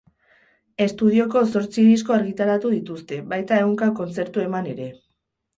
[0.85, 4.91] Estudioko zortzi disko argitaratu dituzte, baita ehunka kontzertu eman ere.